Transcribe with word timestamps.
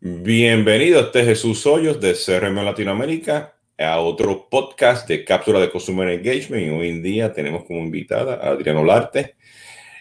Bienvenido, 0.00 1.00
este 1.00 1.22
es 1.22 1.26
Jesús 1.26 1.66
Hoyos 1.66 2.00
de 2.00 2.14
CRM 2.14 2.54
Latinoamérica 2.64 3.56
a 3.76 3.98
otro 3.98 4.48
podcast 4.48 5.08
de 5.08 5.24
cápsula 5.24 5.58
de 5.58 5.70
Consumer 5.70 6.08
Engagement. 6.08 6.72
Hoy 6.72 6.90
en 6.90 7.02
día 7.02 7.32
tenemos 7.32 7.64
como 7.64 7.80
invitada 7.80 8.34
a 8.34 8.50
Adriano 8.50 8.84
Larte, 8.84 9.34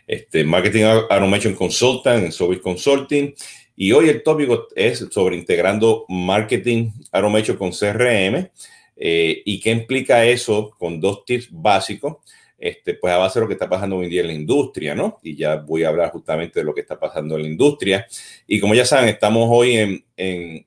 este, 0.05 0.43
Marketing 0.43 0.83
Automation 0.83 1.55
Consultant 1.55 2.25
en 2.25 2.31
Service 2.31 2.61
Consulting. 2.61 3.33
Y 3.75 3.91
hoy 3.91 4.09
el 4.09 4.21
tópico 4.21 4.67
es 4.75 4.99
sobre 5.09 5.35
integrando 5.35 6.05
Marketing 6.09 6.91
Automation 7.11 7.57
con 7.57 7.71
CRM 7.71 8.51
eh, 8.97 9.41
y 9.43 9.59
qué 9.59 9.71
implica 9.71 10.23
eso 10.25 10.75
con 10.77 11.01
dos 11.01 11.25
tips 11.25 11.47
básicos 11.49 12.17
este, 12.57 12.95
pues 12.95 13.13
a 13.13 13.17
base 13.17 13.39
de 13.39 13.43
lo 13.43 13.47
que 13.47 13.53
está 13.53 13.69
pasando 13.69 13.97
hoy 13.97 14.05
en 14.05 14.11
día 14.11 14.21
en 14.21 14.27
la 14.27 14.33
industria, 14.33 14.95
¿no? 14.95 15.19
Y 15.21 15.35
ya 15.35 15.57
voy 15.57 15.83
a 15.83 15.89
hablar 15.89 16.11
justamente 16.11 16.59
de 16.59 16.65
lo 16.65 16.73
que 16.73 16.81
está 16.81 16.99
pasando 16.99 17.35
en 17.35 17.43
la 17.43 17.47
industria. 17.47 18.07
Y 18.47 18.59
como 18.59 18.73
ya 18.73 18.85
saben, 18.85 19.09
estamos 19.09 19.47
hoy 19.49 19.77
en, 19.77 20.05
en 20.15 20.65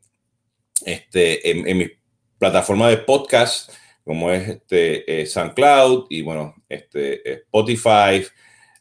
este, 0.85 1.51
en, 1.51 1.77
mi 1.77 1.91
plataforma 2.39 2.89
de 2.89 2.99
podcast, 2.99 3.73
como 4.05 4.31
es 4.31 4.49
este, 4.49 5.23
eh, 5.23 5.27
SoundCloud 5.27 6.07
y 6.11 6.23
bueno, 6.23 6.55
este, 6.69 7.29
eh, 7.29 7.43
Spotify, 7.45 8.25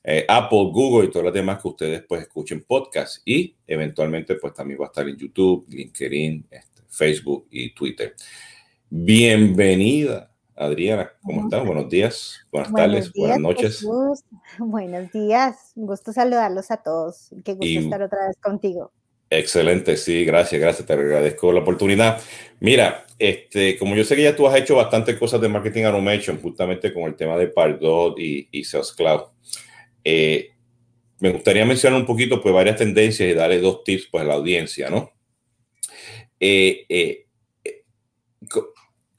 eh, 0.03 0.25
Apple, 0.27 0.69
Google 0.71 1.07
y 1.07 1.11
todas 1.11 1.25
las 1.25 1.33
demás 1.33 1.61
que 1.61 1.67
ustedes 1.67 2.03
pues 2.07 2.21
escuchen 2.21 2.63
podcast. 2.63 3.21
Y 3.25 3.55
eventualmente 3.65 4.35
pues 4.35 4.53
también 4.53 4.79
va 4.79 4.85
a 4.85 4.89
estar 4.89 5.07
en 5.07 5.17
YouTube, 5.17 5.65
LinkedIn, 5.67 6.47
este, 6.51 6.83
Facebook 6.87 7.47
y 7.49 7.71
Twitter. 7.73 8.13
Bienvenida 8.87 10.28
Adriana, 10.59 11.13
¿cómo 11.23 11.43
estás? 11.43 11.65
Buenos 11.65 11.89
días, 11.89 12.45
buenas 12.51 12.73
tardes, 12.73 13.13
buenas 13.13 13.39
noches. 13.39 13.87
Buenos 14.59 15.09
días, 15.13 15.71
un 15.75 15.85
gusto 15.85 16.11
saludarlos 16.11 16.69
a 16.69 16.77
todos. 16.77 17.29
Qué 17.45 17.53
gusto 17.53 17.79
estar 17.79 18.01
otra 18.01 18.27
vez 18.27 18.35
contigo. 18.41 18.91
Excelente, 19.29 19.95
sí, 19.95 20.25
gracias, 20.25 20.59
gracias, 20.59 20.85
te 20.85 20.91
agradezco 20.91 21.53
la 21.53 21.61
oportunidad. 21.61 22.21
Mira, 22.59 23.05
este, 23.17 23.77
como 23.77 23.95
yo 23.95 24.03
sé 24.03 24.17
que 24.17 24.23
ya 24.23 24.35
tú 24.35 24.47
has 24.47 24.55
hecho 24.59 24.75
bastantes 24.75 25.17
cosas 25.17 25.39
de 25.39 25.47
marketing 25.47 25.85
automation, 25.85 26.41
justamente 26.41 26.93
con 26.93 27.03
el 27.03 27.15
tema 27.15 27.37
de 27.37 27.47
Pardot 27.47 28.19
y, 28.19 28.49
y 28.51 28.65
Sales 28.65 28.91
Cloud, 28.91 29.21
eh, 30.03 30.49
me 31.19 31.31
gustaría 31.31 31.65
mencionar 31.65 32.01
un 32.01 32.05
poquito 32.05 32.41
pues 32.41 32.53
varias 32.53 32.75
tendencias 32.75 33.29
y 33.29 33.33
darle 33.33 33.59
dos 33.59 33.85
tips 33.85 34.09
pues 34.11 34.23
a 34.23 34.27
la 34.27 34.33
audiencia, 34.33 34.89
¿no? 34.89 35.13
Eh, 36.37 36.85
eh, 36.89 37.27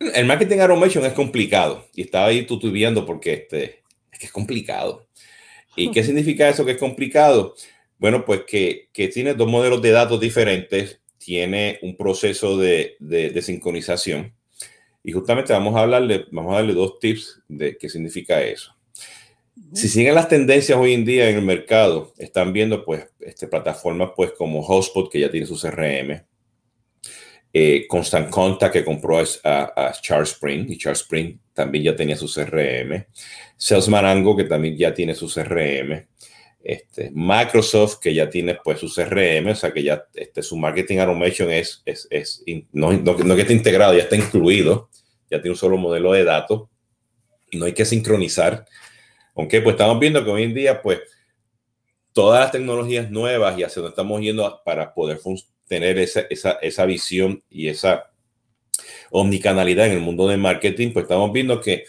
el 0.00 0.24
marketing 0.24 0.58
automation 0.58 1.04
es 1.04 1.12
complicado 1.12 1.86
y 1.94 2.02
estaba 2.02 2.26
ahí 2.26 2.46
tutubiando 2.46 3.04
porque 3.04 3.34
este, 3.34 3.82
es 4.10 4.18
que 4.18 4.26
es 4.26 4.32
complicado. 4.32 5.06
¿Y 5.76 5.90
qué 5.90 6.02
significa 6.04 6.48
eso 6.48 6.64
que 6.64 6.72
es 6.72 6.78
complicado? 6.78 7.54
Bueno, 7.98 8.24
pues 8.24 8.42
que, 8.46 8.88
que 8.92 9.08
tiene 9.08 9.34
dos 9.34 9.48
modelos 9.48 9.82
de 9.82 9.90
datos 9.90 10.18
diferentes, 10.18 11.00
tiene 11.18 11.78
un 11.82 11.96
proceso 11.96 12.56
de, 12.56 12.96
de, 12.98 13.42
sincronización 13.42 14.32
y 15.04 15.12
justamente 15.12 15.52
vamos 15.52 15.76
a 15.76 15.80
hablarle, 15.80 16.24
vamos 16.30 16.54
a 16.54 16.56
darle 16.56 16.72
dos 16.72 16.98
tips 16.98 17.42
de 17.46 17.76
qué 17.76 17.90
significa 17.90 18.42
eso. 18.42 18.74
Si 19.74 19.88
siguen 19.88 20.14
las 20.14 20.28
tendencias 20.28 20.78
hoy 20.78 20.94
en 20.94 21.04
día 21.04 21.28
en 21.28 21.36
el 21.36 21.42
mercado, 21.42 22.14
están 22.16 22.54
viendo 22.54 22.86
pues 22.86 23.06
este, 23.20 23.46
plataformas 23.46 24.12
pues 24.16 24.32
como 24.32 24.60
HubSpot 24.60 25.12
que 25.12 25.20
ya 25.20 25.30
tiene 25.30 25.46
su 25.46 25.60
CRM, 25.60 26.22
eh, 27.52 27.86
Constant 27.88 28.30
Contact 28.30 28.72
que 28.72 28.84
compró 28.84 29.18
a, 29.18 29.92
Charles 30.00 30.30
Spring 30.30 30.66
y 30.68 30.78
Charles 30.78 31.00
Spring 31.00 31.36
también 31.52 31.84
ya 31.84 31.96
tenía 31.96 32.16
su 32.16 32.26
CRM, 32.26 33.06
Salesman 33.56 34.04
Ango 34.04 34.36
que 34.36 34.44
también 34.44 34.76
ya 34.76 34.94
tiene 34.94 35.14
su 35.14 35.28
CRM, 35.28 36.06
este, 36.62 37.10
Microsoft 37.12 37.98
que 38.00 38.14
ya 38.14 38.30
tiene 38.30 38.58
pues 38.62 38.78
su 38.78 38.88
CRM, 38.88 39.48
o 39.50 39.54
sea 39.54 39.72
que 39.72 39.82
ya 39.82 40.04
este, 40.14 40.42
su 40.42 40.56
marketing 40.56 40.98
automation 40.98 41.50
es, 41.50 41.82
es, 41.84 42.06
es 42.10 42.44
no, 42.72 42.92
no, 42.92 43.16
que 43.16 43.42
esté 43.42 43.52
integrado, 43.52 43.94
ya 43.94 44.04
está 44.04 44.16
incluido, 44.16 44.88
ya 45.30 45.40
tiene 45.40 45.50
un 45.50 45.56
solo 45.56 45.76
modelo 45.76 46.12
de 46.12 46.24
datos. 46.24 46.68
No 47.52 47.64
hay 47.64 47.72
que 47.72 47.84
sincronizar. 47.84 48.64
Aunque 49.34 49.60
pues 49.60 49.74
estamos 49.74 49.98
viendo 49.98 50.24
que 50.24 50.30
hoy 50.30 50.44
en 50.44 50.54
día 50.54 50.82
pues 50.82 51.00
todas 52.12 52.40
las 52.40 52.52
tecnologías 52.52 53.10
nuevas 53.10 53.58
y 53.58 53.64
hacia 53.64 53.82
donde 53.82 53.90
estamos 53.90 54.20
yendo 54.20 54.60
para 54.64 54.92
poder 54.92 55.18
funcionar 55.18 55.59
tener 55.70 55.98
esa, 55.98 56.22
esa, 56.28 56.58
esa 56.62 56.84
visión 56.84 57.44
y 57.48 57.68
esa 57.68 58.10
omnicanalidad 59.12 59.86
en 59.86 59.92
el 59.92 60.00
mundo 60.00 60.26
del 60.26 60.40
marketing, 60.40 60.90
pues 60.92 61.04
estamos 61.04 61.32
viendo 61.32 61.60
que 61.60 61.84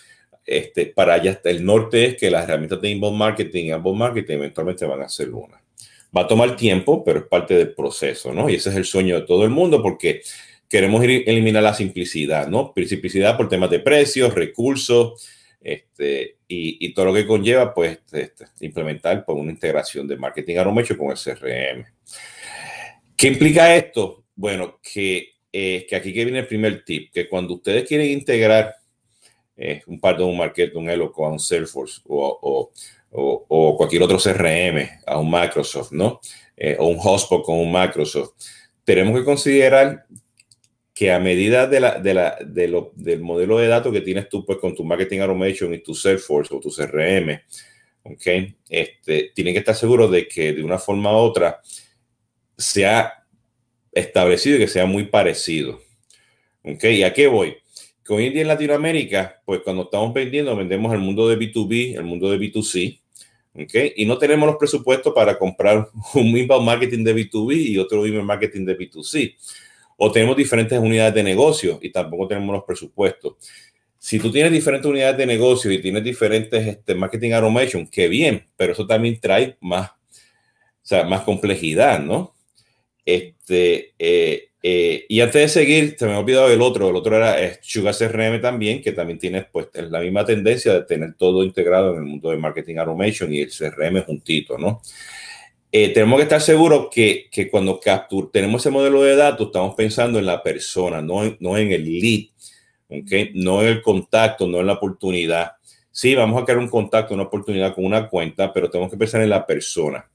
este, 0.46 0.86
para 0.86 1.16
allá 1.16 1.32
hasta 1.32 1.50
el 1.50 1.66
norte 1.66 2.06
es 2.06 2.16
que 2.16 2.30
las 2.30 2.44
herramientas 2.44 2.80
de 2.80 2.92
inbound 2.92 3.18
marketing 3.18 3.66
y 3.66 3.72
outbound 3.72 3.98
marketing 3.98 4.36
eventualmente 4.36 4.86
van 4.86 5.02
a 5.02 5.10
ser 5.10 5.32
una. 5.32 5.60
Va 6.16 6.22
a 6.22 6.28
tomar 6.28 6.56
tiempo, 6.56 7.04
pero 7.04 7.22
es 7.22 7.26
parte 7.26 7.56
del 7.56 7.74
proceso, 7.74 8.32
¿no? 8.32 8.52
Y 8.52 8.56
ese 8.56 8.70
es 8.70 8.76
el 8.76 8.86
sueño 8.86 9.16
de 9.16 9.26
todo 9.26 9.46
el 9.46 9.50
mundo 9.50 9.82
porque 9.82 10.22
queremos 10.70 11.04
eliminar 11.04 11.64
la 11.64 11.74
simplicidad, 11.74 12.48
¿no? 12.48 12.74
Simplicidad 12.86 13.36
por 13.36 13.50
temas 13.50 13.72
de 13.72 13.80
precios, 13.80 14.36
recursos, 14.36 15.28
este, 15.60 16.38
y, 16.48 16.86
y, 16.86 16.94
todo 16.94 17.08
lo 17.08 17.14
que 17.16 17.26
conlleva, 17.26 17.74
pues, 17.74 17.98
este, 18.12 18.46
implementar 18.60 19.26
pues, 19.26 19.38
una 19.40 19.52
integración 19.52 20.08
de 20.08 20.18
marketing 20.18 20.58
automation 20.58 20.98
con 21.00 21.12
el 21.12 21.18
CRM. 21.18 21.86
¿Qué 23.22 23.28
implica 23.28 23.76
esto? 23.76 24.24
Bueno, 24.34 24.80
que, 24.82 25.36
eh, 25.54 25.86
que 25.88 25.96
aquí 25.96 26.12
que 26.12 26.26
viene 26.26 26.40
el 26.40 26.48
primer 26.48 26.84
tip, 26.84 27.12
que 27.14 27.30
cuando 27.30 27.54
ustedes 27.54 27.88
quieren 27.88 28.10
integrar 28.10 28.74
eh, 29.56 29.84
un 29.86 30.00
par 30.00 30.18
de 30.18 30.24
un 30.24 30.36
market, 30.36 30.74
un 30.74 30.90
Eloco 30.90 31.28
a 31.28 31.30
un 31.30 31.40
Salesforce 31.40 32.02
o, 32.08 32.72
cualquier 33.78 34.02
otro 34.02 34.18
CRM 34.18 34.90
a 35.06 35.20
un 35.20 35.30
Microsoft, 35.30 35.92
¿no? 35.92 36.20
Eh, 36.58 36.76
o 36.80 36.88
un 36.88 36.98
Hotspot 36.98 37.46
con 37.46 37.60
un 37.60 37.72
Microsoft, 37.72 38.32
tenemos 38.84 39.20
que 39.20 39.24
considerar 39.24 40.08
que 40.92 41.12
a 41.12 41.20
medida 41.20 41.68
de 41.68 41.80
la, 41.80 42.00
de 42.00 42.16
la, 42.16 42.38
de 42.44 42.68
lo, 42.70 42.92
del 42.96 43.22
modelo 43.22 43.60
de 43.60 43.68
datos 43.68 43.94
que 43.94 44.02
tienes 44.02 44.30
tú 44.30 44.44
pues, 44.44 44.58
con 44.58 44.74
tu 44.74 44.84
Marketing 44.84 45.20
Automation 45.20 45.72
y 45.76 45.84
tu 45.84 45.94
Salesforce 45.94 46.56
o 46.56 46.60
tu 46.60 46.72
CRM, 46.72 47.40
¿ok? 48.02 48.56
Este, 48.68 49.32
tienen 49.36 49.54
que 49.54 49.60
estar 49.60 49.76
seguros 49.76 50.10
de 50.10 50.28
que 50.28 50.54
de 50.54 50.64
una 50.64 50.80
forma 50.80 51.12
u 51.12 51.18
otra 51.18 51.62
se 52.62 52.86
ha 52.86 53.26
establecido 53.92 54.58
que 54.58 54.68
sea 54.68 54.86
muy 54.86 55.06
parecido. 55.06 55.82
¿Ok? 56.64 56.84
¿Y 56.86 57.04
a 57.04 57.14
qué 57.14 57.28
voy? 57.28 57.58
Que 58.06 58.14
hoy 58.14 58.28
en 58.28 58.34
día 58.34 58.42
en 58.44 58.48
Latinoamérica, 58.48 59.42
pues 59.46 59.62
cuando 59.62 59.84
estamos 59.84 60.14
vendiendo, 60.14 60.56
vendemos 60.56 60.94
el 60.94 61.00
mundo 61.00 61.28
de 61.28 61.38
B2B, 61.38 61.96
el 61.98 62.04
mundo 62.04 62.30
de 62.30 62.38
B2C. 62.38 63.00
¿Ok? 63.54 63.74
Y 63.98 64.06
no 64.06 64.18
tenemos 64.18 64.48
los 64.48 64.58
presupuestos 64.58 65.14
para 65.14 65.38
comprar 65.38 65.90
un 66.14 66.28
inbound 66.28 66.66
marketing 66.66 67.04
de 67.04 67.16
B2B 67.16 67.56
y 67.56 67.78
otro 67.78 68.06
inbound 68.06 68.28
marketing 68.28 68.66
de 68.66 68.78
B2C. 68.78 69.36
O 69.98 70.12
tenemos 70.12 70.38
diferentes 70.38 70.80
unidades 70.80 71.14
de 71.14 71.24
negocio 71.24 71.80
y 71.82 71.92
tampoco 71.92 72.28
tenemos 72.28 72.56
los 72.56 72.64
presupuestos. 72.64 73.36
Si 74.00 74.18
tú 74.18 74.32
tienes 74.32 74.52
diferentes 74.52 74.90
unidades 74.90 75.16
de 75.16 75.28
negocio 75.28 75.72
y 75.72 75.80
tienes 75.80 76.04
diferentes 76.04 76.66
este, 76.66 76.96
marketing 76.96 77.34
automation, 77.34 77.86
qué 77.86 78.08
bien, 78.08 78.48
pero 78.56 78.74
eso 78.74 78.88
también 78.88 79.20
trae 79.20 79.58
más, 79.62 79.92
o 79.92 79.94
sea, 80.82 81.04
más 81.04 81.22
complejidad, 81.22 82.00
¿no? 82.00 82.34
Este, 83.06 83.94
eh, 83.98 84.50
eh, 84.64 85.06
y 85.10 85.22
antes 85.22 85.42
de 85.42 85.48
seguir, 85.48 85.96
se 85.98 86.06
me 86.06 86.14
ha 86.14 86.20
olvidado 86.20 86.50
el 86.50 86.62
otro, 86.62 86.90
el 86.90 86.96
otro 86.96 87.18
era 87.18 87.36
Sugar 87.62 87.96
CRM 87.96 88.42
también, 88.42 88.82
que 88.82 88.92
también 88.92 89.18
tiene 89.18 89.44
pues 89.52 89.68
la 89.74 90.00
misma 90.00 90.24
tendencia 90.24 90.74
de 90.74 90.84
tener 90.84 91.16
todo 91.16 91.44
integrado 91.44 91.94
en 91.94 91.98
el 91.98 92.04
mundo 92.04 92.30
de 92.30 92.38
marketing 92.38 92.78
automation 92.78 93.34
y 93.34 93.42
el 93.42 93.50
CRM 93.50 94.04
juntito, 94.04 94.58
¿no? 94.58 94.82
Eh, 95.74 95.90
tenemos 95.90 96.18
que 96.18 96.24
estar 96.24 96.42
seguros 96.42 96.90
que, 96.92 97.28
que 97.32 97.50
cuando 97.50 97.80
captur, 97.80 98.30
tenemos 98.30 98.62
ese 98.62 98.72
modelo 98.72 99.04
de 99.04 99.16
datos, 99.16 99.48
estamos 99.48 99.74
pensando 99.74 100.20
en 100.20 100.26
la 100.26 100.44
persona, 100.44 101.02
no 101.02 101.24
en, 101.24 101.38
no 101.40 101.58
en 101.58 101.72
el 101.72 101.86
lead, 101.86 102.26
¿okay? 102.90 103.32
no 103.36 103.62
en 103.62 103.70
el 103.70 103.82
contacto, 103.82 104.48
no 104.48 104.60
en 104.60 104.68
la 104.68 104.74
oportunidad. 104.74 105.54
Sí, 105.90 106.14
vamos 106.14 106.42
a 106.42 106.46
crear 106.46 106.60
un 106.60 106.68
contacto, 106.68 107.14
una 107.14 107.24
oportunidad 107.24 107.74
con 107.74 107.86
una 107.86 108.10
cuenta, 108.10 108.52
pero 108.52 108.70
tenemos 108.70 108.92
que 108.92 108.98
pensar 108.98 109.22
en 109.22 109.30
la 109.30 109.46
persona. 109.46 110.06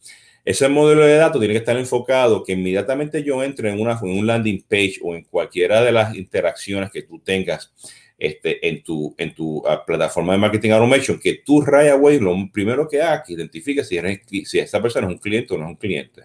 Ese 0.47 0.69
modelo 0.69 1.05
de 1.05 1.17
datos 1.17 1.41
tiene 1.41 1.55
que 1.55 1.59
estar 1.59 1.77
enfocado 1.77 2.45
que 2.45 2.53
inmediatamente 2.53 3.25
yo 3.25 3.43
entre 3.43 3.69
en, 3.69 3.81
una, 3.81 3.99
en 4.01 4.17
un 4.17 4.25
landing 4.29 4.63
page 4.63 5.01
o 5.03 5.17
en 5.17 5.25
cualquiera 5.25 5.83
de 5.83 5.91
las 5.91 6.15
interacciones 6.15 6.93
que 6.93 7.03
tú 7.03 7.19
tengas 7.19 7.75
este, 8.17 8.69
en 8.69 8.81
tu, 8.85 9.13
en 9.19 9.35
tu 9.35 9.57
uh, 9.59 9.85
plataforma 9.85 10.35
de 10.35 10.39
marketing 10.39 10.71
automation, 10.71 11.19
que 11.19 11.43
tú 11.45 11.63
right 11.63 11.91
away 11.91 12.21
lo 12.21 12.33
primero 12.53 12.89
que 12.89 13.03
hagas, 13.03 13.27
que 13.27 13.33
identifique 13.33 13.83
si, 13.83 13.99
si 14.45 14.61
esa 14.61 14.81
persona 14.81 15.09
es 15.09 15.15
un 15.15 15.19
cliente 15.19 15.53
o 15.53 15.59
no 15.59 15.65
es 15.65 15.71
un 15.71 15.77
cliente. 15.77 16.23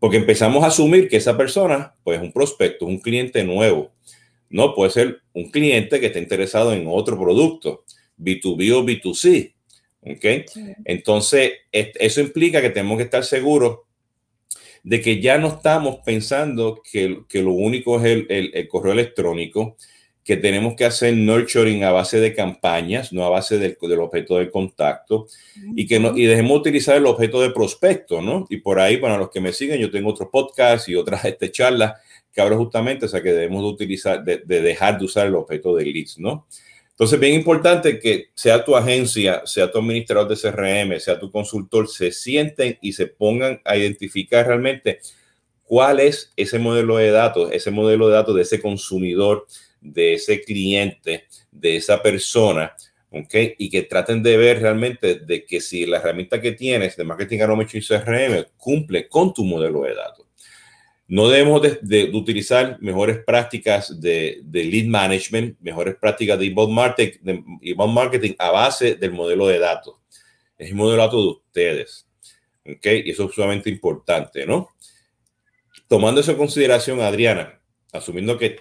Porque 0.00 0.16
empezamos 0.16 0.64
a 0.64 0.66
asumir 0.66 1.08
que 1.08 1.18
esa 1.18 1.36
persona 1.36 1.94
pues, 2.02 2.18
es 2.18 2.24
un 2.24 2.32
prospecto, 2.32 2.84
un 2.84 2.98
cliente 2.98 3.44
nuevo. 3.44 3.92
No 4.50 4.74
puede 4.74 4.90
ser 4.90 5.22
un 5.32 5.52
cliente 5.52 6.00
que 6.00 6.06
esté 6.06 6.18
interesado 6.18 6.72
en 6.72 6.86
otro 6.88 7.16
producto, 7.16 7.84
B2B 8.18 8.72
o 8.72 8.84
B2C. 8.84 9.54
¿Ok? 10.06 10.24
Entonces, 10.84 11.52
eso 11.72 12.20
implica 12.20 12.60
que 12.60 12.70
tenemos 12.70 12.96
que 12.98 13.04
estar 13.04 13.24
seguros 13.24 13.80
de 14.84 15.00
que 15.00 15.20
ya 15.20 15.36
no 15.36 15.48
estamos 15.48 15.96
pensando 16.04 16.80
que, 16.80 17.22
que 17.28 17.42
lo 17.42 17.50
único 17.52 17.98
es 17.98 18.04
el, 18.04 18.52
el, 18.54 18.68
correo 18.68 18.92
electrónico, 18.92 19.76
que 20.22 20.36
tenemos 20.36 20.74
que 20.76 20.84
hacer 20.84 21.16
nurturing 21.16 21.82
a 21.82 21.90
base 21.90 22.20
de 22.20 22.32
campañas, 22.32 23.12
no 23.12 23.24
a 23.24 23.28
base 23.28 23.58
del, 23.58 23.76
del 23.80 23.98
objeto 23.98 24.38
de 24.38 24.48
contacto, 24.48 25.26
y 25.74 25.88
que 25.88 25.98
no, 25.98 26.16
y 26.16 26.26
dejemos 26.26 26.60
utilizar 26.60 26.96
el 26.96 27.06
objeto 27.06 27.40
de 27.40 27.50
prospecto, 27.50 28.22
¿no? 28.22 28.46
Y 28.48 28.58
por 28.58 28.78
ahí, 28.78 28.98
para 28.98 29.18
los 29.18 29.30
que 29.30 29.40
me 29.40 29.52
siguen, 29.52 29.80
yo 29.80 29.90
tengo 29.90 30.10
otros 30.10 30.28
podcasts 30.30 30.88
y 30.88 30.94
otras 30.94 31.24
este, 31.24 31.50
charlas 31.50 32.00
que 32.32 32.40
hablo 32.40 32.56
justamente, 32.56 33.06
o 33.06 33.08
sea, 33.08 33.22
que 33.22 33.32
debemos 33.32 33.62
de 33.62 33.68
utilizar, 33.68 34.22
de, 34.22 34.38
de 34.38 34.60
dejar 34.60 34.98
de 34.98 35.04
usar 35.04 35.26
el 35.26 35.34
objeto 35.34 35.74
de 35.74 35.84
leads, 35.84 36.18
¿no? 36.18 36.46
Entonces, 36.96 37.20
bien 37.20 37.34
importante 37.34 37.98
que 37.98 38.30
sea 38.34 38.64
tu 38.64 38.74
agencia, 38.74 39.42
sea 39.44 39.70
tu 39.70 39.78
administrador 39.78 40.28
de 40.28 40.34
CRM, 40.34 40.98
sea 40.98 41.18
tu 41.18 41.30
consultor, 41.30 41.88
se 41.90 42.10
sienten 42.10 42.78
y 42.80 42.94
se 42.94 43.06
pongan 43.06 43.60
a 43.66 43.76
identificar 43.76 44.46
realmente 44.46 45.00
cuál 45.64 46.00
es 46.00 46.32
ese 46.36 46.58
modelo 46.58 46.96
de 46.96 47.10
datos, 47.10 47.52
ese 47.52 47.70
modelo 47.70 48.08
de 48.08 48.14
datos 48.14 48.34
de 48.34 48.40
ese 48.40 48.62
consumidor, 48.62 49.46
de 49.82 50.14
ese 50.14 50.40
cliente, 50.40 51.26
de 51.50 51.76
esa 51.76 52.02
persona, 52.02 52.74
¿ok? 53.10 53.34
Y 53.58 53.68
que 53.68 53.82
traten 53.82 54.22
de 54.22 54.38
ver 54.38 54.62
realmente 54.62 55.16
de 55.16 55.44
que 55.44 55.60
si 55.60 55.84
la 55.84 55.98
herramienta 55.98 56.40
que 56.40 56.52
tienes 56.52 56.96
de 56.96 57.04
marketing 57.04 57.40
automation 57.40 57.82
y 57.82 57.86
CRM 57.86 58.46
cumple 58.56 59.06
con 59.06 59.34
tu 59.34 59.44
modelo 59.44 59.82
de 59.82 59.94
datos. 59.94 60.25
No 61.08 61.28
debemos 61.28 61.62
de, 61.62 62.10
utilizar 62.12 62.78
mejores 62.80 63.18
prácticas 63.24 64.00
de, 64.00 64.42
lead 64.52 64.86
management, 64.86 65.56
mejores 65.60 65.94
prácticas 65.96 66.38
de 66.38 66.46
inbound 66.46 66.72
marketing, 66.72 67.42
inbound 67.60 67.94
marketing 67.94 68.32
a 68.38 68.50
base 68.50 68.96
del 68.96 69.12
modelo 69.12 69.46
de 69.46 69.58
datos. 69.58 69.94
Es 70.58 70.70
el 70.70 70.74
modelo 70.74 70.96
de 70.96 71.06
datos 71.06 71.22
de 71.22 71.28
ustedes. 71.28 72.08
¿Ok? 72.64 72.86
Y 73.04 73.10
eso 73.10 73.28
es 73.28 73.34
sumamente 73.34 73.70
importante, 73.70 74.44
¿no? 74.44 74.70
Tomando 75.86 76.20
eso 76.20 76.32
en 76.32 76.38
consideración, 76.38 77.00
Adriana, 77.00 77.60
asumiendo 77.92 78.36
que 78.36 78.56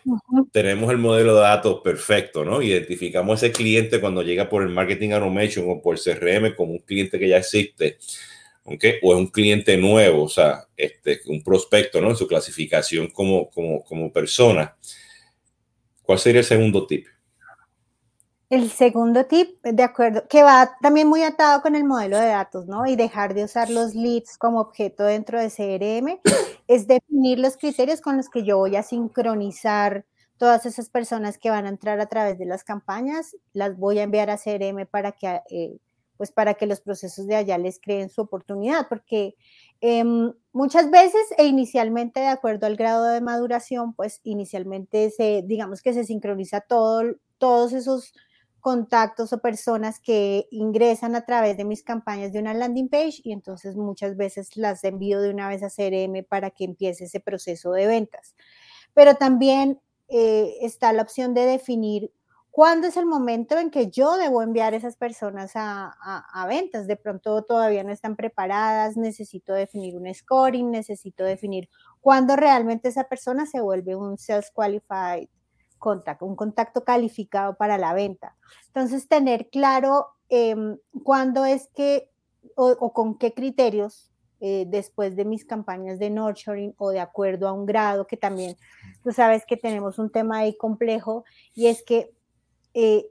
tenemos 0.51 0.91
el 0.91 0.99
modelo 0.99 1.35
de 1.35 1.41
datos 1.41 1.81
perfecto, 1.83 2.45
¿no? 2.45 2.61
Identificamos 2.61 3.41
ese 3.41 3.51
cliente 3.51 3.99
cuando 3.99 4.21
llega 4.21 4.47
por 4.47 4.61
el 4.61 4.69
marketing 4.69 5.11
automation 5.11 5.65
o 5.67 5.81
por 5.81 5.99
CRM 5.99 6.55
como 6.55 6.73
un 6.73 6.79
cliente 6.79 7.17
que 7.17 7.29
ya 7.29 7.37
existe, 7.37 7.97
¿ok? 8.65 8.83
O 9.03 9.13
es 9.13 9.19
un 9.19 9.27
cliente 9.27 9.77
nuevo, 9.77 10.23
o 10.23 10.29
sea, 10.29 10.65
este, 10.75 11.21
un 11.27 11.43
prospecto, 11.43 12.01
¿no? 12.01 12.09
En 12.09 12.15
su 12.15 12.27
clasificación 12.27 13.09
como, 13.09 13.49
como, 13.49 13.83
como 13.83 14.11
persona. 14.11 14.75
¿Cuál 16.03 16.19
sería 16.19 16.41
el 16.41 16.45
segundo 16.45 16.85
tip? 16.85 17.07
El 18.49 18.69
segundo 18.69 19.25
tip, 19.25 19.59
de 19.63 19.83
acuerdo, 19.83 20.27
que 20.27 20.43
va 20.43 20.77
también 20.81 21.07
muy 21.07 21.23
atado 21.23 21.61
con 21.61 21.75
el 21.75 21.83
modelo 21.83 22.19
de 22.19 22.27
datos, 22.27 22.67
¿no? 22.67 22.85
Y 22.85 22.95
dejar 22.95 23.33
de 23.33 23.43
usar 23.43 23.69
los 23.69 23.95
leads 23.95 24.37
como 24.37 24.59
objeto 24.59 25.03
dentro 25.03 25.39
de 25.39 25.49
CRM, 25.49 26.19
es 26.67 26.87
definir 26.87 27.39
los 27.39 27.57
criterios 27.57 28.01
con 28.01 28.17
los 28.17 28.29
que 28.29 28.43
yo 28.43 28.57
voy 28.57 28.75
a 28.75 28.83
sincronizar 28.83 30.05
todas 30.37 30.65
esas 30.65 30.89
personas 30.89 31.37
que 31.37 31.49
van 31.49 31.65
a 31.65 31.69
entrar 31.69 31.99
a 31.99 32.05
través 32.07 32.37
de 32.37 32.45
las 32.45 32.63
campañas, 32.63 33.35
las 33.53 33.77
voy 33.77 33.99
a 33.99 34.03
enviar 34.03 34.29
a 34.29 34.37
CRM 34.37 34.85
para 34.85 35.11
que, 35.13 35.41
eh, 35.49 35.77
pues 36.17 36.31
para 36.31 36.53
que 36.55 36.65
los 36.65 36.81
procesos 36.81 37.27
de 37.27 37.35
allá 37.35 37.57
les 37.57 37.79
creen 37.79 38.09
su 38.09 38.21
oportunidad, 38.21 38.87
porque 38.89 39.35
em, 39.81 40.33
muchas 40.53 40.89
veces 40.91 41.21
e 41.37 41.45
inicialmente, 41.45 42.19
de 42.19 42.27
acuerdo 42.27 42.67
al 42.67 42.77
grado 42.77 43.05
de 43.05 43.21
maduración, 43.21 43.93
pues 43.93 44.21
inicialmente 44.23 45.09
se, 45.11 45.43
digamos 45.45 45.81
que 45.81 45.93
se 45.93 46.05
sincroniza 46.05 46.61
todo, 46.61 47.03
todos 47.37 47.73
esos 47.73 48.13
contactos 48.65 49.31
o 49.31 49.41
personas 49.41 49.99
que 49.99 50.47
ingresan 50.49 51.13
a 51.13 51.23
través 51.23 51.55
de 51.55 51.65
mis 51.65 51.83
campañas 51.83 52.33
de 52.33 52.39
una 52.39 52.55
landing 52.55 52.89
page 52.89 53.21
y 53.23 53.31
entonces 53.31 53.75
muchas 53.75 54.17
veces 54.17 54.57
las 54.57 54.83
envío 54.83 55.21
de 55.21 55.29
una 55.29 55.47
vez 55.49 55.61
a 55.61 55.69
CRM 55.69 56.23
para 56.27 56.49
que 56.49 56.63
empiece 56.63 57.03
ese 57.03 57.19
proceso 57.19 57.71
de 57.73 57.85
ventas. 57.85 58.33
Pero 58.95 59.13
también 59.15 59.79
eh, 60.07 60.55
está 60.61 60.93
la 60.93 61.03
opción 61.03 61.35
de 61.35 61.45
definir 61.45 62.11
cuándo 62.55 62.87
es 62.87 62.95
el 62.95 63.05
momento 63.05 63.59
en 63.59 63.69
que 63.69 63.91
yo 63.91 64.15
debo 64.15 64.41
enviar 64.41 64.73
esas 64.73 64.95
personas 64.95 65.51
a, 65.55 66.45
ventas. 66.47 66.87
De 66.87 66.95
pronto 66.95 67.43
todavía 67.43 67.83
no 67.83 67.91
están 67.91 68.15
preparadas, 68.15 68.95
necesito 68.95 69.51
definir 69.51 69.97
un 69.97 70.13
scoring, 70.13 70.71
necesito 70.71 71.25
definir 71.25 71.67
cuándo 71.99 72.37
realmente 72.37 72.87
esa 72.87 73.09
persona 73.09 73.45
se 73.45 73.59
vuelve 73.59 73.97
un 73.97 74.17
sales 74.17 74.51
qualified 74.51 75.27
contacto, 75.79 76.25
un 76.25 76.37
contacto 76.37 76.85
calificado 76.85 77.57
para 77.57 77.77
la 77.77 77.93
venta. 77.93 78.37
Entonces, 78.67 79.09
tener 79.09 79.49
claro 79.49 80.07
em, 80.29 80.77
cuándo 81.03 81.43
es 81.43 81.67
que 81.75 82.09
o, 82.55 82.93
con 82.93 83.17
qué 83.17 83.33
criterios 83.33 84.13
eh, 84.39 84.63
después 84.65 85.17
de 85.17 85.25
mis 85.25 85.43
campañas 85.43 85.99
de 85.99 86.09
nurturing 86.09 86.73
o 86.77 86.91
de 86.91 87.01
acuerdo 87.01 87.49
a 87.49 87.51
un 87.51 87.65
grado, 87.65 88.07
que 88.07 88.15
también 88.15 88.55
tú 89.03 89.11
sabes 89.11 89.45
que 89.45 89.57
tenemos 89.57 89.99
un 89.99 90.09
tema 90.09 90.37
ahí 90.37 90.55
complejo 90.55 91.25
y 91.53 91.67
es 91.67 91.83
que 91.83 92.14
eh, 92.75 93.09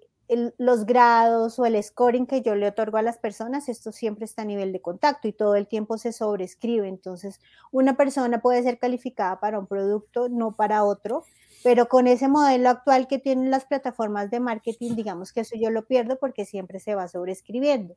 los 0.59 0.87
grados 0.87 1.59
o 1.59 1.67
el 1.67 1.83
scoring 1.83 2.27
que 2.27 2.43
yo 2.43 2.55
le 2.55 2.69
otorgo 2.69 2.99
a 2.99 3.03
las 3.03 3.19
personas, 3.19 3.69
esto 3.69 3.93
siempre 3.93 4.25
está 4.25 4.43
a 4.43 4.45
nivel 4.45 4.73
de 4.73 4.81
contacto 4.81 5.27
y 5.27 5.33
todo 5.33 5.55
el 5.57 5.67
tiempo 5.67 5.99
se 5.99 6.13
sobrescribe. 6.13 6.87
Entonces, 6.87 7.41
una 7.73 7.97
persona 7.97 8.41
puede 8.41 8.63
ser 8.63 8.79
calificada 8.79 9.41
para 9.41 9.59
un 9.59 9.67
producto, 9.67 10.29
no 10.29 10.53
para 10.53 10.85
otro, 10.85 11.25
pero 11.63 11.89
con 11.89 12.07
ese 12.07 12.29
modelo 12.29 12.69
actual 12.69 13.07
que 13.07 13.19
tienen 13.19 13.51
las 13.51 13.65
plataformas 13.65 14.31
de 14.31 14.41
marketing, 14.41 14.97
digamos 14.97 15.33
que 15.33 15.41
eso 15.41 15.57
yo 15.57 15.71
lo 15.71 15.87
pierdo 15.87 16.19
porque 16.19 16.45
siempre 16.45 16.79
se 16.79 16.95
va 16.95 17.09
sobreescribiendo. 17.09 17.97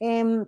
Em, 0.00 0.46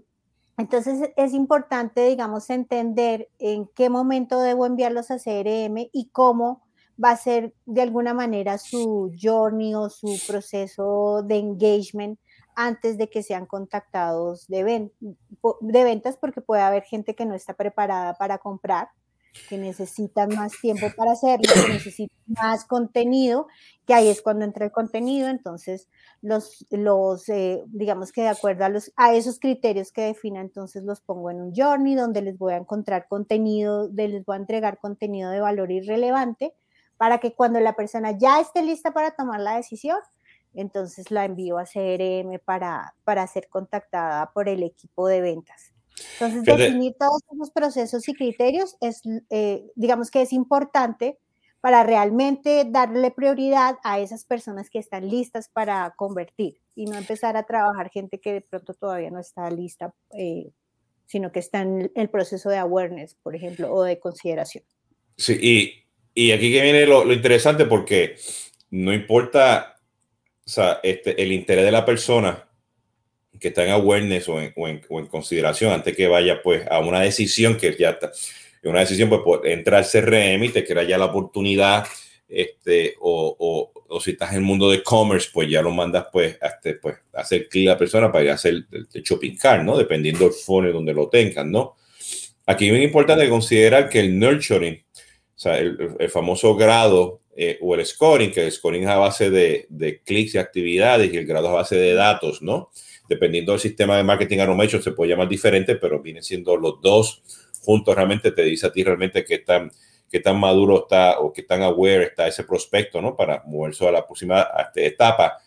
entonces 0.59 1.11
es 1.17 1.35
importante, 1.35 2.07
digamos, 2.07 2.49
entender 2.51 3.29
en 3.39 3.67
qué 3.75 3.91
momento 3.91 4.41
debo 4.41 4.65
enviarlos 4.65 5.11
a 5.11 5.19
CRM 5.19 5.91
y 5.93 6.09
cómo 6.13 6.66
va 7.03 7.11
a 7.11 7.17
ser 7.17 7.55
de 7.67 7.83
alguna 7.83 8.15
manera 8.15 8.59
su 8.59 9.13
journey 9.21 9.75
o 9.75 9.91
su 9.91 10.19
proceso 10.27 11.23
de 11.23 11.37
engagement 11.37 12.19
antes 12.55 12.97
de 12.97 13.09
que 13.09 13.23
sean 13.23 13.47
contactados 13.47 14.47
de, 14.49 14.91
de 15.61 15.85
ventas, 15.85 16.17
porque 16.17 16.41
puede 16.41 16.63
haber 16.63 16.85
gente 16.85 17.15
que 17.15 17.27
no 17.27 17.35
está 17.35 17.55
preparada 17.55 18.15
para 18.15 18.39
comprar 18.39 18.89
que 19.49 19.59
necesitan 19.59 20.35
más 20.35 20.59
tiempo 20.61 20.87
para 20.97 21.13
hacerlo, 21.13 21.53
que 21.53 21.73
necesitan 21.75 22.17
más 22.27 22.65
contenido, 22.65 23.47
que 23.87 23.95
ahí 23.95 24.09
es 24.09 24.23
cuando 24.23 24.45
entra 24.45 24.65
el 24.65 24.73
contenido, 24.73 25.29
entonces 25.29 25.89
los, 26.23 26.67
los 26.71 27.29
eh, 27.29 27.63
digamos 27.67 28.13
que 28.13 28.23
de 28.23 28.29
acuerdo 28.29 28.65
a 28.97 29.15
esos 29.15 29.39
criterios 29.39 29.93
que 29.93 30.03
defina, 30.03 30.41
entonces 30.41 30.83
los 30.85 31.01
pongo 31.01 31.31
en 31.31 31.41
un 31.41 31.55
journey 31.55 31.95
donde 31.95 32.23
les 32.23 32.39
voy 32.39 32.55
a 32.55 32.57
encontrar 32.57 33.09
contenido, 33.09 33.89
de, 33.89 34.09
les 34.09 34.25
voy 34.25 34.37
a 34.37 34.41
entregar 34.41 34.79
contenido 34.79 35.31
de 35.31 35.41
valor 35.41 35.71
irrelevante 35.71 36.55
para 36.97 37.19
que 37.19 37.35
cuando 37.35 37.61
la 37.61 37.75
persona 37.75 38.17
ya 38.17 38.41
esté 38.41 38.63
lista 38.63 38.93
para 38.93 39.13
tomar 39.13 39.41
la 39.41 39.57
decisión, 39.57 39.99
entonces 40.55 41.11
la 41.11 41.25
envío 41.25 41.59
a 41.59 41.65
CRM 41.65 42.39
para, 42.45 42.95
para 43.05 43.27
ser 43.27 43.49
contactada 43.49 44.33
por 44.33 44.49
el 44.49 44.63
equipo 44.63 45.07
de 45.07 45.21
ventas. 45.21 45.73
Entonces, 46.21 46.45
definir 46.45 46.95
todos 46.99 47.23
esos 47.33 47.51
procesos 47.51 48.09
y 48.09 48.15
criterios 48.15 48.77
es, 48.81 49.03
eh, 49.31 49.71
digamos 49.75 50.11
que 50.11 50.23
es 50.23 50.33
importante 50.33 51.19
para 51.61 51.83
realmente 51.83 52.65
darle 52.69 53.11
prioridad 53.11 53.77
a 53.83 53.99
esas 53.99 54.25
personas 54.25 54.71
que 54.71 54.79
están 54.79 55.09
listas 55.09 55.49
para 55.49 55.95
convertir 55.97 56.61
y 56.75 56.85
no 56.85 56.97
empezar 56.97 57.37
a 57.37 57.45
trabajar 57.45 57.91
gente 57.91 58.21
que 58.21 58.35
de 58.35 58.41
pronto 58.41 58.75
todavía 58.75 59.11
no 59.11 59.19
está 59.19 59.51
lista, 59.51 59.95
eh, 60.17 60.53
sino 61.07 61.33
que 61.33 61.41
está 61.41 61.63
en 61.63 61.91
el 61.95 62.09
proceso 62.09 62.51
de 62.51 62.59
awareness, 62.59 63.15
por 63.23 63.35
ejemplo, 63.35 63.73
o 63.73 63.83
de 63.83 63.99
consideración. 63.99 64.65
Sí, 65.17 65.39
y, 65.41 65.86
y 66.17 66.33
aquí 66.33 66.51
que 66.51 66.63
viene 66.63 66.87
lo, 66.87 67.05
lo, 67.05 67.13
interesante 67.13 67.67
porque 67.67 68.17
no 68.71 68.93
importa 68.93 69.77
o 70.47 70.51
sea, 70.51 70.81
este, 70.83 71.21
el 71.23 71.31
interés 71.33 71.65
de 71.65 71.73
la 71.73 71.85
persona, 71.85 72.49
que 73.39 73.49
está 73.49 73.65
en 73.65 73.73
awareness 73.73 74.29
o 74.29 74.41
en, 74.41 74.53
o 74.57 74.67
en, 74.67 74.81
o 74.89 74.99
en 74.99 75.07
consideración 75.07 75.73
antes 75.73 75.95
que 75.95 76.07
vaya 76.07 76.41
pues 76.43 76.67
a 76.71 76.79
una 76.79 77.01
decisión 77.01 77.57
que 77.57 77.77
ya 77.77 77.91
está, 77.91 78.11
una 78.63 78.81
decisión 78.81 79.09
pues, 79.09 79.21
pues 79.25 79.41
entra 79.45 79.79
al 79.79 79.85
CRM 79.85 80.45
y 80.45 80.49
te 80.49 80.65
crea 80.65 80.85
ya 80.85 80.99
la 80.99 81.07
oportunidad 81.07 81.87
este, 82.29 82.95
o, 83.01 83.37
o, 83.39 83.85
o, 83.89 84.01
si 84.01 84.13
estás 84.13 84.31
en 84.31 84.37
el 84.37 84.43
mundo 84.43 84.71
de 84.71 84.83
commerce, 84.83 85.29
pues 85.33 85.51
ya 85.51 85.63
lo 85.63 85.71
mandas 85.71 86.07
pues, 86.13 86.39
este, 86.41 86.75
pues 86.75 86.97
a 87.13 87.21
hacer 87.21 87.49
clic 87.49 87.69
a 87.69 87.73
la 87.73 87.79
persona 87.79 88.11
para 88.11 88.25
ir 88.25 88.31
a 88.31 88.35
hacer 88.35 88.55
el, 88.55 88.67
el 88.93 89.03
shopping 89.03 89.37
cart, 89.37 89.63
¿no? 89.63 89.77
Dependiendo 89.77 90.25
del 90.25 90.33
phone 90.33 90.73
donde 90.73 90.95
lo 90.95 91.09
tengan, 91.09 91.51
¿no? 91.53 91.77
Aquí 92.47 92.67
es 92.67 92.73
muy 92.73 92.83
importante 92.83 93.29
considerar 93.29 93.89
que 93.89 94.01
el 94.01 94.19
nurturing, 94.19 94.86
o 95.37 95.39
sea, 95.39 95.59
el, 95.59 95.97
el 95.99 96.09
famoso 96.09 96.57
grado 96.57 97.21
eh, 97.37 97.59
o 97.61 97.75
el 97.75 97.85
scoring, 97.85 98.33
que 98.33 98.47
el 98.47 98.53
scoring 98.53 98.85
es 98.85 98.89
a 98.89 98.97
base 98.97 99.31
de, 99.31 99.67
de 99.69 100.01
clics 100.01 100.35
y 100.35 100.39
actividades 100.39 101.13
y 101.13 101.17
el 101.19 101.27
grado 101.27 101.47
es 101.47 101.53
a 101.53 101.57
base 101.57 101.77
de 101.77 101.95
datos, 101.95 102.41
¿no? 102.43 102.71
dependiendo 103.09 103.53
del 103.53 103.61
sistema 103.61 103.97
de 103.97 104.05
marketing 104.05 104.39
automation 104.39 104.83
se 104.83 104.93
puede 104.93 105.11
llamar 105.11 105.29
diferente, 105.29 105.77
pero 105.77 106.01
vienen 106.01 106.23
siendo 106.23 106.57
los 106.57 106.81
dos 106.81 107.23
juntos 107.63 107.95
realmente 107.95 108.33
te 108.33 108.43
dice 108.43 108.67
a 108.67 108.73
ti 108.73 108.85
realmente 108.85 109.25
qué 109.25 109.39
tan, 109.39 109.71
qué 110.11 110.21
tan 110.21 110.39
maduro 110.39 110.83
está 110.83 111.19
o 111.21 111.33
qué 111.33 111.43
tan 111.43 111.63
aware 111.63 112.05
está 112.05 112.29
ese 112.29 112.45
prospecto, 112.45 113.01
¿no? 113.01 113.17
Para 113.17 113.43
moverse 113.47 113.87
a 113.87 113.93
la 113.93 114.07
próxima 114.07 114.47
etapa. 114.75 115.39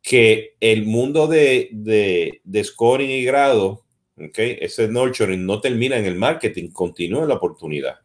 Que 0.00 0.54
el 0.60 0.84
mundo 0.84 1.26
de, 1.26 1.68
de, 1.72 2.40
de 2.44 2.64
scoring 2.64 3.10
y 3.10 3.24
grado, 3.24 3.84
¿ok? 4.18 4.38
Ese 4.38 4.88
nurturing 4.88 5.44
no 5.44 5.60
termina 5.60 5.96
en 5.96 6.06
el 6.06 6.16
marketing, 6.16 6.70
continúa 6.70 7.22
en 7.22 7.28
la 7.28 7.34
oportunidad. 7.34 8.03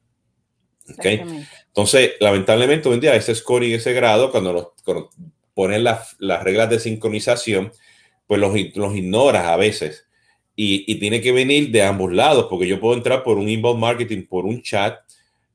¿Okay? 0.98 1.22
Entonces, 1.68 2.12
lamentablemente 2.20 2.90
hoy 2.90 2.96
en 2.96 3.02
día 3.02 3.16
ese 3.16 3.36
scoring, 3.36 3.74
ese 3.74 3.94
grado, 3.94 4.32
cuando, 4.32 4.54
los, 4.54 4.68
ponen 5.54 5.84
las, 5.84 6.16
las, 6.20 6.44
reglas 6.44 6.70
de 6.70 6.80
sincronización, 6.80 7.72
pues 8.28 8.40
los, 8.40 8.54
los 8.76 8.96
ignoras 8.96 9.46
a 9.46 9.58
veces. 9.58 10.08
Y, 10.56 10.84
y, 10.92 10.96
tiene 10.96 11.22
que 11.22 11.32
venir 11.32 11.72
de 11.72 11.84
ambos 11.84 12.12
lados, 12.12 12.48
porque 12.50 12.68
yo 12.68 12.80
puedo 12.80 12.96
entrar 12.96 13.24
por 13.24 13.38
un 13.38 13.48
inbound 13.48 13.80
marketing, 13.80 14.26
por 14.26 14.46
un 14.46 14.62
chat, 14.62 15.00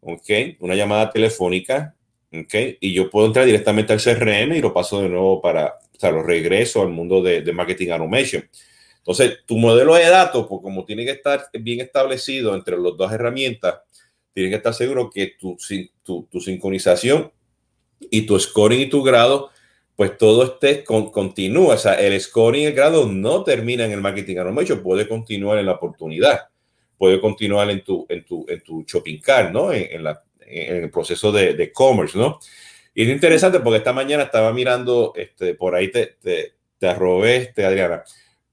¿ok? 0.01 0.31
Una 0.61 0.75
llamada 0.75 1.11
telefónica, 1.11 1.95
¿ok? 2.33 2.55
Y 2.81 2.95
yo 2.95 3.11
puedo 3.11 3.27
entrar 3.27 3.45
directamente 3.45 3.93
al 3.93 4.01
CRM 4.01 4.57
y 4.57 4.61
lo 4.63 4.73
paso 4.73 5.03
de 5.03 5.11
nuevo 5.11 5.43
para, 5.43 5.75
o 5.95 5.99
sea, 5.99 6.11
lo 6.11 6.23
regreso 6.23 6.81
al 6.81 6.89
mundo 6.89 7.23
de, 7.23 7.43
de 7.43 7.53
marketing 7.53 7.91
automation. 7.91 8.49
Entonces, 8.99 9.41
tu 9.45 9.59
modelo 9.59 9.95
de 9.95 10.09
datos, 10.09 10.47
pues 10.49 10.63
como 10.63 10.87
tiene 10.87 11.05
que 11.05 11.11
estar 11.11 11.51
bien 11.53 11.81
establecido 11.81 12.55
entre 12.55 12.79
las 12.79 12.97
dos 12.97 13.13
herramientas, 13.13 13.81
tienes 14.35 14.51
que 14.51 14.57
estar 14.57 14.75
seguro 14.75 15.09
que 15.11 15.35
tu, 15.39 15.57
tu, 16.03 16.25
tu, 16.25 16.41
sincronización 16.41 17.33
y 18.01 18.23
tu 18.23 18.39
scoring 18.39 18.81
y 18.81 18.87
tu 18.87 19.03
grado, 19.03 19.51
pues 19.97 20.19
todo 20.19 20.45
esté 20.45 20.85
con, 20.85 21.11
continúa. 21.11 21.77
O 21.77 21.79
sea, 21.79 21.95
el 21.95 22.21
scoring 22.21 22.63
y 22.63 22.67
el 22.67 22.75
grado 22.75 23.07
no 23.07 23.45
termina 23.45 23.85
en 23.85 23.93
el 23.93 24.01
marketing 24.01 24.37
automation, 24.37 24.83
puede 24.83 25.09
continuar 25.09 25.59
en 25.59 25.67
la 25.67 25.73
oportunidad, 25.73 26.49
puede 26.99 27.21
continuar 27.21 27.71
en 27.71 27.83
tu, 27.83 28.05
en 28.09 28.25
tu, 28.25 28.45
en 28.49 28.61
tu 28.63 28.83
shopping 28.83 29.21
cart, 29.21 29.53
¿no? 29.53 29.73
En, 29.73 30.03
la, 30.03 30.23
en 30.41 30.83
el 30.85 30.91
proceso 30.91 31.31
de, 31.31 31.55
de 31.55 31.73
commerce, 31.73 32.19
¿no? 32.19 32.41
Y 32.93 33.05
es 33.05 33.09
interesante 33.09 33.61
porque 33.61 33.79
esta 33.79 33.93
mañana 33.93 34.25
estaba 34.25 34.53
mirando, 34.53 35.13
este, 35.17 35.55
por 35.55 35.75
ahí 35.75 35.91
te, 35.91 36.17
te, 36.21 36.55
te 36.79 36.89
arrobé, 36.89 37.37
este, 37.37 37.65
Adriana, 37.65 38.05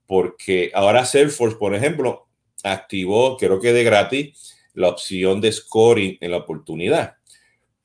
porque 0.07 0.71
ahora 0.73 1.05
Salesforce, 1.05 1.57
por 1.57 1.75
ejemplo, 1.75 2.27
activó, 2.63 3.37
creo 3.37 3.59
que 3.59 3.73
de 3.73 3.83
gratis, 3.83 4.57
la 4.73 4.89
opción 4.89 5.41
de 5.41 5.51
scoring 5.51 6.17
en 6.21 6.31
la 6.31 6.37
oportunidad. 6.37 7.15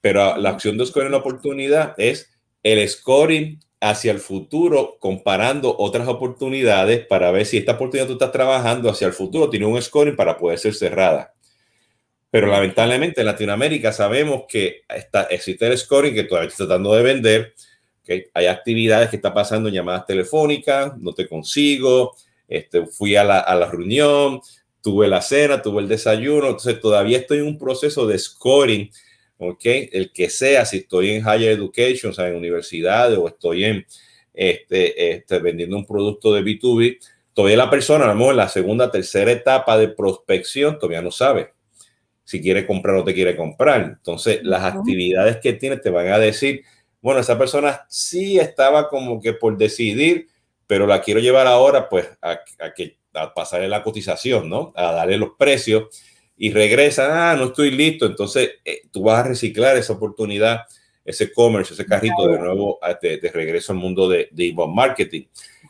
Pero 0.01 0.37
la 0.37 0.53
opción 0.53 0.79
de 0.79 0.87
scoring 0.87 1.07
en 1.07 1.13
la 1.13 1.19
oportunidad 1.19 1.95
es 1.99 2.31
el 2.63 2.89
scoring 2.89 3.61
hacia 3.81 4.13
el 4.13 4.19
futuro, 4.19 4.97
comparando 4.99 5.77
otras 5.79 6.09
oportunidades 6.09 7.07
para 7.07 7.31
ver 7.31 7.47
si 7.47 7.59
esta 7.59 7.73
oportunidad 7.73 8.07
tú 8.07 8.15
estás 8.15 8.33
trabajando 8.33 8.91
hacia 8.91 9.07
el 9.07 9.13
futuro 9.13 9.51
tiene 9.51 9.67
un 9.67 9.81
scoring 9.81 10.17
para 10.17 10.39
poder 10.39 10.59
ser 10.59 10.75
cerrada. 10.75 11.35
Pero 12.31 12.49
lamentablemente 12.49 13.21
en 13.21 13.27
Latinoamérica 13.27 13.93
sabemos 13.93 14.45
que 14.49 14.83
está, 14.89 15.25
existe 15.25 15.67
el 15.67 15.79
scoring 15.79 16.15
que 16.15 16.25
todavía 16.25 16.49
está 16.49 16.67
tratando 16.67 16.95
de 16.95 17.03
vender, 17.03 17.55
que 18.03 18.31
hay 18.35 18.47
actividades 18.47 19.11
que 19.11 19.17
está 19.17 19.33
pasando 19.35 19.69
en 19.69 19.75
llamadas 19.75 20.07
telefónicas, 20.07 20.97
no 20.99 21.13
te 21.13 21.29
consigo, 21.29 22.15
este, 22.49 22.87
fui 22.87 23.17
a 23.17 23.25
la, 23.25 23.41
a 23.41 23.55
la 23.55 23.71
reunión, 23.71 24.41
tuve 24.87 25.09
la 25.09 25.21
cena, 25.21 25.61
tuve 25.61 25.83
el 25.83 25.89
desayuno, 25.89 26.47
entonces 26.47 26.79
todavía 26.79 27.19
estoy 27.19 27.39
en 27.39 27.49
un 27.49 27.59
proceso 27.59 28.07
de 28.07 28.17
scoring, 28.17 28.89
¿ok? 29.37 29.65
El 29.91 30.13
que 30.13 30.31
sea, 30.31 30.65
si 30.65 30.77
estoy 30.77 31.11
en 31.11 31.23
higher 31.23 31.51
education, 31.51 32.13
o 32.13 32.15
sea, 32.15 32.29
en 32.29 32.37
universidades 32.37 33.19
o 33.19 33.27
estoy 33.27 33.65
en, 33.65 33.85
este, 34.33 35.11
este, 35.11 35.41
vendiendo 35.41 35.77
un 35.77 35.85
producto 35.85 36.33
de 36.33 36.43
B2B, 36.43 36.99
todavía 37.35 37.57
la 37.57 37.69
persona, 37.69 38.05
a 38.05 38.09
lo 38.09 38.15
mejor 38.15 38.35
en 38.35 38.37
la 38.37 38.49
segunda, 38.49 38.89
tercera 38.89 39.33
etapa 39.33 39.77
de 39.77 39.89
prospección, 39.89 40.79
todavía 40.79 41.03
no 41.03 41.11
sabe 41.11 41.53
si 42.23 42.41
quiere 42.41 42.65
comprar 42.65 42.95
o 42.95 43.03
te 43.03 43.13
quiere 43.13 43.35
comprar. 43.35 43.81
Entonces, 43.83 44.39
las 44.45 44.63
actividades 44.63 45.39
que 45.39 45.53
tiene 45.55 45.79
te 45.79 45.91
van 45.91 46.13
a 46.13 46.19
decir, 46.21 46.63
bueno, 47.01 47.19
esa 47.19 47.37
persona 47.37 47.85
sí 47.89 48.39
estaba 48.39 48.89
como 48.89 49.21
que 49.21 49.33
por 49.33 49.59
decidir, 49.59 50.29
pero 50.69 50.87
la 50.87 51.03
quiero 51.03 51.19
llevar 51.19 51.49
ahora 51.49 51.89
pues 51.89 52.09
a, 52.23 52.39
que 52.73 52.99
a 53.17 53.35
pasarle 53.35 53.69
la 53.69 53.83
cotización, 53.83 54.49
¿no? 54.49 54.73
A 54.77 54.93
darle 54.93 55.17
los 55.17 55.31
precios 55.39 55.85
y 56.37 56.53
regresa, 56.53 57.31
ah, 57.31 57.37
no 57.37 57.47
estoy 57.47 57.71
listo, 57.71 58.07
entonces 58.07 58.51
eh, 58.65 58.83
tú 58.93 59.05
vas 59.05 59.25
a 59.25 59.29
reciclar 59.29 59.77
esa 59.77 59.95
oportunidad, 59.95 60.61
ese 61.05 61.33
commerce, 61.33 61.73
ese 61.73 61.87
carrito 61.87 62.27
de 62.29 62.39
nuevo 62.39 62.79
de, 63.01 63.19
de 63.19 63.31
regreso 63.31 63.73
al 63.73 63.79
mundo 63.79 64.09
de, 64.09 64.29
de 64.31 64.45
inbound 64.45 64.75
marketing. 64.75 65.23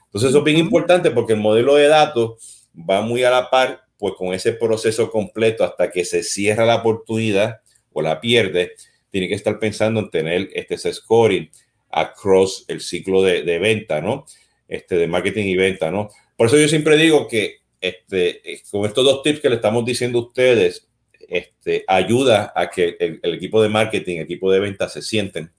Entonces 0.07 0.31
eso 0.31 0.39
es 0.39 0.45
bien 0.45 0.59
importante 0.59 1.11
porque 1.11 1.35
el 1.35 1.41
modelo 1.41 1.75
de 1.77 1.89
datos 1.89 2.67
va 2.75 3.01
muy 3.01 3.23
a 3.25 3.31
la 3.31 3.51
par 3.51 3.83
pues 3.99 4.15
con 4.15 4.35
ese 4.35 4.53
proceso 4.53 5.11
completo 5.11 5.65
hasta 5.65 5.91
que 5.91 6.05
se 6.05 6.23
cierra 6.23 6.67
la 6.67 6.77
oportunidad 6.77 7.61
o 7.93 8.03
la 8.03 8.21
pierde 8.21 8.73
tiene 9.11 9.29
que 9.29 9.35
estar 9.35 9.59
pensando 9.59 10.01
en 10.01 10.11
tener 10.11 10.51
este 10.53 10.77
scoring 10.93 11.51
across 11.91 12.65
el 12.69 12.81
ciclo 12.81 13.23
de, 13.23 13.43
de, 13.43 13.59
venta, 13.59 14.01
¿no? 14.01 14.27
Este, 14.69 14.97
de 14.97 15.07
marketing 15.07 15.47
y 15.47 15.57
venta, 15.57 15.91
¿no? 15.91 16.11
Por 16.37 16.49
eso 16.49 16.59
yo 16.59 16.69
siempre 16.69 16.97
digo 16.97 17.29
que 17.29 17.61
este, 17.81 18.43
con 18.71 18.85
estos 18.85 19.05
dos 19.05 19.23
tips 19.23 19.41
que 19.41 19.49
le 19.49 19.57
estamos 19.57 19.85
diciendo 19.85 20.19
a 20.19 20.23
ustedes, 20.23 20.89
este, 21.29 21.85
ayuda 21.89 22.53
a 22.55 22.71
que 22.71 22.97
el, 23.01 23.21
el 23.23 23.35
equipo 23.35 23.63
de 23.63 23.69
marketing, 23.69 24.17
el 24.17 24.25
equipo 24.25 24.51
de 24.51 24.61
venta 24.61 24.89
se 24.89 25.03
sienten, 25.03 25.51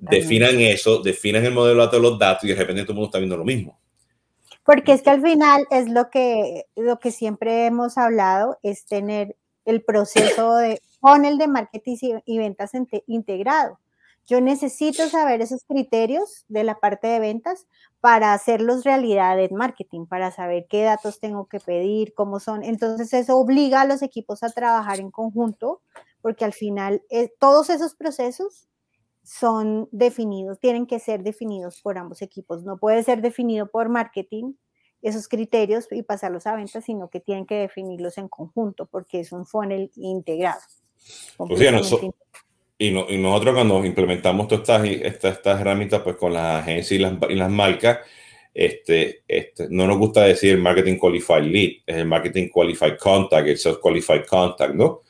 definan 0.00 0.60
eso, 0.60 1.02
definan 1.02 1.44
el 1.44 1.52
modelo 1.52 1.86
de 1.86 2.00
los 2.00 2.18
datos 2.18 2.44
y 2.44 2.48
de 2.48 2.54
repente 2.54 2.82
todo 2.82 2.92
el 2.92 2.96
mundo 2.96 3.08
está 3.08 3.18
viendo 3.18 3.36
lo 3.36 3.44
mismo. 3.44 3.78
Porque 4.64 4.92
es 4.92 5.02
que 5.02 5.10
al 5.10 5.22
final 5.22 5.66
es 5.70 5.90
lo 5.90 6.08
que, 6.08 6.66
lo 6.76 6.98
que 6.98 7.10
siempre 7.10 7.66
hemos 7.66 7.98
hablado, 7.98 8.58
es 8.62 8.86
tener 8.86 9.36
el 9.64 9.82
proceso 9.82 10.56
de 10.56 10.80
con 11.00 11.24
el 11.24 11.36
de 11.36 11.48
marketing 11.48 11.96
y 12.24 12.38
ventas 12.38 12.70
integrado. 13.08 13.80
Yo 14.28 14.40
necesito 14.40 15.08
saber 15.08 15.40
esos 15.40 15.64
criterios 15.64 16.44
de 16.46 16.62
la 16.62 16.78
parte 16.78 17.08
de 17.08 17.18
ventas 17.18 17.66
para 18.02 18.34
hacerlos 18.34 18.82
realidad 18.82 19.38
en 19.38 19.54
marketing, 19.54 20.06
para 20.06 20.32
saber 20.32 20.66
qué 20.68 20.82
datos 20.82 21.20
tengo 21.20 21.46
que 21.46 21.60
pedir, 21.60 22.14
cómo 22.14 22.40
son. 22.40 22.64
Entonces 22.64 23.14
eso 23.14 23.38
obliga 23.38 23.82
a 23.82 23.86
los 23.86 24.02
equipos 24.02 24.42
a 24.42 24.50
trabajar 24.50 24.98
en 24.98 25.12
conjunto, 25.12 25.82
porque 26.20 26.44
al 26.44 26.52
final 26.52 27.04
eh, 27.10 27.32
todos 27.38 27.70
esos 27.70 27.94
procesos 27.94 28.68
son 29.22 29.88
definidos, 29.92 30.58
tienen 30.58 30.88
que 30.88 30.98
ser 30.98 31.22
definidos 31.22 31.80
por 31.80 31.96
ambos 31.96 32.22
equipos. 32.22 32.64
No 32.64 32.76
puede 32.76 33.04
ser 33.04 33.22
definido 33.22 33.70
por 33.70 33.88
marketing 33.88 34.54
esos 35.00 35.28
criterios 35.28 35.86
y 35.92 36.02
pasarlos 36.02 36.48
a 36.48 36.56
ventas, 36.56 36.84
sino 36.84 37.08
que 37.08 37.20
tienen 37.20 37.46
que 37.46 37.54
definirlos 37.54 38.18
en 38.18 38.28
conjunto 38.28 38.86
porque 38.86 39.20
es 39.20 39.30
un 39.30 39.46
funnel 39.46 39.92
integrado. 39.94 40.60
Pues 41.36 41.60
y, 42.82 43.14
y, 43.14 43.18
nosotros 43.18 43.54
cuando 43.54 43.84
implementamos 43.84 44.48
todas 44.48 44.84
estas, 44.84 45.36
estas, 45.36 45.60
herramientas 45.60 46.00
pues 46.02 46.16
con 46.16 46.32
las 46.32 46.62
agencias 46.62 46.92
y 46.92 46.98
las, 46.98 47.14
y 47.30 47.34
las 47.34 47.50
marcas, 47.50 47.98
este, 48.52 49.22
este, 49.28 49.68
no 49.70 49.86
nos 49.86 49.98
gusta 49.98 50.24
decir 50.24 50.58
marketing 50.58 50.96
qualified 50.96 51.44
lead, 51.44 51.70
es 51.86 51.96
el 51.96 52.06
marketing 52.06 52.48
qualified 52.48 52.98
contact, 52.98 53.46
el 53.46 53.56
self 53.56 53.78
qualified 53.78 54.26
contact, 54.26 54.74
¿no? 54.74 55.02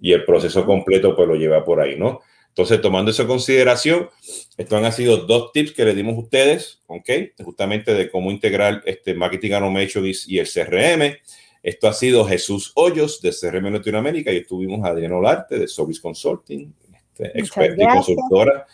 Y 0.00 0.12
el 0.12 0.24
proceso 0.24 0.64
completo 0.64 1.16
pues 1.16 1.26
lo 1.26 1.34
lleva 1.34 1.64
por 1.64 1.80
ahí, 1.80 1.96
¿no? 1.98 2.20
Entonces, 2.48 2.80
tomando 2.80 3.10
eso 3.10 3.22
en 3.22 3.28
consideración, 3.28 4.08
estos 4.56 4.82
han 4.82 4.92
sido 4.92 5.18
dos 5.18 5.52
tips 5.52 5.72
que 5.72 5.84
le 5.84 5.94
dimos 5.94 6.14
a 6.14 6.20
ustedes, 6.20 6.80
¿ok? 6.86 7.10
Justamente 7.44 7.92
de 7.92 8.08
cómo 8.08 8.30
integrar 8.30 8.82
este 8.86 9.14
marketing 9.14 9.52
automation 9.52 10.04
y 10.06 10.38
el 10.38 10.48
CRM. 10.48 11.18
Esto 11.62 11.88
ha 11.88 11.92
sido 11.92 12.24
Jesús 12.24 12.72
Hoyos 12.76 13.20
de 13.20 13.32
CRM 13.32 13.72
Latinoamérica 13.72 14.32
y 14.32 14.38
estuvimos 14.38 14.84
a 14.84 14.90
Adriana 14.90 15.16
Olarte 15.16 15.58
de 15.58 15.68
Service 15.68 16.00
Consulting, 16.00 16.72
experta 17.18 17.82
y 17.82 17.86
consultora. 17.86 18.66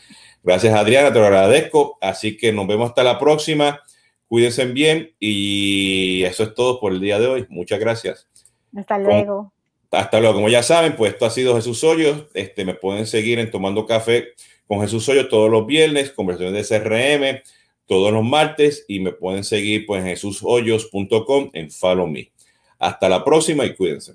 Gracias 0.42 0.74
Adriana, 0.74 1.12
te 1.12 1.18
lo 1.18 1.26
agradezco. 1.26 1.98
Así 2.00 2.36
que 2.36 2.52
nos 2.52 2.66
vemos 2.66 2.90
hasta 2.90 3.02
la 3.04 3.18
próxima. 3.18 3.80
Cuídense 4.28 4.64
bien 4.66 5.12
y 5.20 6.22
eso 6.24 6.44
es 6.44 6.54
todo 6.54 6.80
por 6.80 6.92
el 6.92 7.00
día 7.00 7.18
de 7.18 7.26
hoy. 7.26 7.46
Muchas 7.48 7.78
gracias. 7.78 8.28
Hasta 8.76 8.98
luego. 8.98 9.52
hasta 9.90 10.20
luego. 10.20 10.34
Como 10.34 10.48
ya 10.48 10.62
saben, 10.62 10.96
pues 10.96 11.12
esto 11.12 11.26
ha 11.26 11.30
sido 11.30 11.54
Jesús 11.56 11.84
Hoyos. 11.84 12.26
Este, 12.34 12.64
me 12.64 12.74
pueden 12.74 13.06
seguir 13.06 13.38
en 13.38 13.50
Tomando 13.50 13.86
Café 13.86 14.28
con 14.66 14.80
Jesús 14.80 15.08
Hoyos 15.08 15.28
todos 15.28 15.50
los 15.50 15.66
viernes, 15.66 16.10
conversaciones 16.10 16.68
de 16.68 16.78
CRM 16.78 17.42
todos 17.92 18.10
los 18.10 18.24
martes 18.24 18.86
y 18.88 19.00
me 19.00 19.12
pueden 19.12 19.44
seguir 19.44 19.84
pues 19.86 20.00
en 20.00 20.08
jesushoyos.com 20.08 21.50
en 21.52 21.70
Follow 21.70 22.06
Me. 22.06 22.32
Hasta 22.78 23.06
la 23.08 23.22
próxima 23.22 23.66
y 23.66 23.74
cuídense. 23.74 24.14